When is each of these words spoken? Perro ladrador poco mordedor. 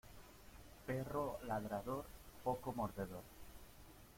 Perro 0.87 1.25
ladrador 1.49 2.03
poco 2.43 2.73
mordedor. 2.73 3.23